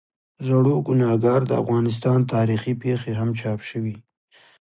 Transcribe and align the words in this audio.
زړوګناهکار، 0.45 1.41
د 1.47 1.51
افغانستان 1.63 2.19
تاریخي 2.33 2.73
پېښې 2.83 3.11
هم 3.19 3.29
چاپ 3.39 3.59
شوي. 3.69 3.95